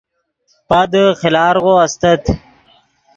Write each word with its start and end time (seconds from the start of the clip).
پادے 0.69 1.03
خیلارغو 1.21 1.71
استت 1.85 2.23